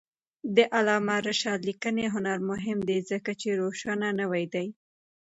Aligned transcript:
د 0.55 0.57
علامه 0.75 1.15
رشاد 1.27 1.59
لیکنی 1.69 2.05
هنر 2.15 2.37
مهم 2.49 2.79
دی 2.87 2.99
ځکه 3.11 3.31
چې 3.41 3.49
روشونه 3.59 4.07
نوي 4.21 4.45
دي. 4.53 4.67